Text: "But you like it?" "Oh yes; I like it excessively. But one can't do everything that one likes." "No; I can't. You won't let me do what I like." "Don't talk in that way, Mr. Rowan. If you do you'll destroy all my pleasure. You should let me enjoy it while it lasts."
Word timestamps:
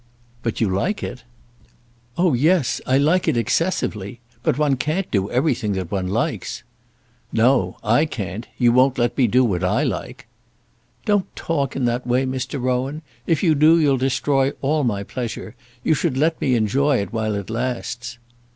"But 0.41 0.59
you 0.59 0.67
like 0.67 1.03
it?" 1.03 1.23
"Oh 2.17 2.33
yes; 2.33 2.81
I 2.87 2.97
like 2.97 3.27
it 3.27 3.37
excessively. 3.37 4.19
But 4.41 4.57
one 4.57 4.75
can't 4.75 5.11
do 5.11 5.29
everything 5.29 5.73
that 5.73 5.91
one 5.91 6.07
likes." 6.07 6.63
"No; 7.31 7.77
I 7.83 8.05
can't. 8.05 8.47
You 8.57 8.71
won't 8.71 8.97
let 8.97 9.15
me 9.15 9.27
do 9.27 9.43
what 9.45 9.63
I 9.63 9.83
like." 9.83 10.25
"Don't 11.05 11.27
talk 11.35 11.75
in 11.75 11.85
that 11.85 12.07
way, 12.07 12.25
Mr. 12.25 12.59
Rowan. 12.59 13.03
If 13.27 13.43
you 13.43 13.53
do 13.53 13.79
you'll 13.79 13.97
destroy 13.97 14.53
all 14.61 14.83
my 14.83 15.03
pleasure. 15.03 15.53
You 15.83 15.93
should 15.93 16.17
let 16.17 16.41
me 16.41 16.55
enjoy 16.55 16.97
it 16.97 17.13
while 17.13 17.35
it 17.35 17.51
lasts." 17.51 18.17